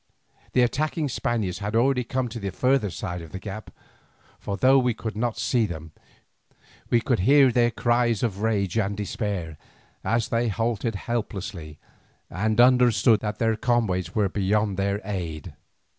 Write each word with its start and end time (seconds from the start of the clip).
The 0.53 0.63
attacking 0.63 1.09
Spaniards 1.09 1.59
had 1.59 1.75
already 1.75 2.03
come 2.03 2.27
to 2.29 2.39
the 2.39 2.49
further 2.49 2.89
side 2.89 3.21
of 3.21 3.31
the 3.31 3.37
gap, 3.37 3.69
for 4.39 4.57
though 4.57 4.79
we 4.79 4.95
could 4.95 5.15
not 5.15 5.37
see 5.37 5.67
them, 5.67 5.91
we 6.89 6.99
could 6.99 7.19
hear 7.19 7.51
their 7.51 7.69
cries 7.69 8.23
of 8.23 8.41
rage 8.41 8.79
and 8.79 8.97
despair 8.97 9.59
as 10.03 10.29
they 10.29 10.47
halted 10.47 10.95
helplessly 10.95 11.77
and 12.31 12.59
understood 12.59 13.19
that 13.19 13.37
their 13.37 13.55
comrades 13.55 14.15
were 14.15 14.27
beyond 14.27 14.75
their 14.75 15.01
aid. 15.05 15.53